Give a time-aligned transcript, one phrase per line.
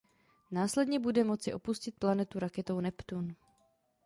[0.51, 3.35] Následně bude moci opustit planetu raketou Neptune.